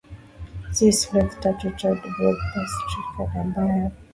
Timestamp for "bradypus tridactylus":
2.13-3.33